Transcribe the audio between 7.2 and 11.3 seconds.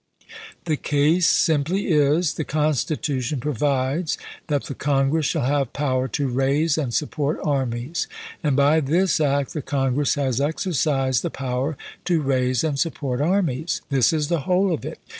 armies; and by this act the Congress has exercised the